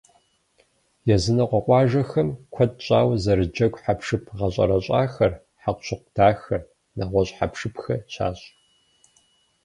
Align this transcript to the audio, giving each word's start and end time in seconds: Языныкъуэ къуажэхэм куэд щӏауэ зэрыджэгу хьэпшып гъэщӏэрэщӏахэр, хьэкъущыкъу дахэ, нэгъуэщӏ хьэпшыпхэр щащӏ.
Языныкъуэ 1.15 1.59
къуажэхэм 1.65 2.29
куэд 2.53 2.71
щӏауэ 2.85 3.15
зэрыджэгу 3.23 3.81
хьэпшып 3.83 4.23
гъэщӏэрэщӏахэр, 4.37 5.33
хьэкъущыкъу 5.61 6.13
дахэ, 6.15 6.57
нэгъуэщӏ 6.97 7.33
хьэпшыпхэр 7.37 7.99
щащӏ. 8.13 8.45